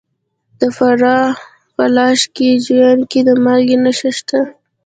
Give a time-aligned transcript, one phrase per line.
[0.59, 1.27] د فراه
[1.75, 4.39] په لاش او جوین کې د مالګې نښې شته.